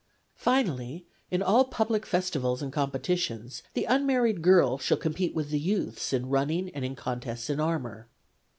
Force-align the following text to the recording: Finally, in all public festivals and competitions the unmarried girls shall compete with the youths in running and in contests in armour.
Finally, 0.33 1.05
in 1.29 1.43
all 1.43 1.63
public 1.65 2.07
festivals 2.07 2.63
and 2.63 2.73
competitions 2.73 3.61
the 3.75 3.85
unmarried 3.85 4.41
girls 4.41 4.81
shall 4.81 4.97
compete 4.97 5.35
with 5.35 5.51
the 5.51 5.59
youths 5.59 6.11
in 6.11 6.25
running 6.27 6.71
and 6.71 6.83
in 6.83 6.95
contests 6.95 7.51
in 7.51 7.59
armour. 7.59 8.07